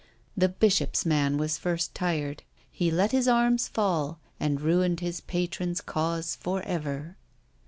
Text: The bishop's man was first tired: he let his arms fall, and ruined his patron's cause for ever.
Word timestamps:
The 0.35 0.49
bishop's 0.49 1.05
man 1.05 1.37
was 1.37 1.59
first 1.59 1.93
tired: 1.93 2.41
he 2.71 2.89
let 2.89 3.11
his 3.11 3.27
arms 3.27 3.67
fall, 3.67 4.17
and 4.39 4.59
ruined 4.59 4.99
his 4.99 5.21
patron's 5.21 5.79
cause 5.79 6.33
for 6.35 6.63
ever. 6.63 7.17